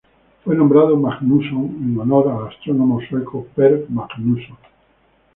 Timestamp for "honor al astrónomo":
1.99-2.99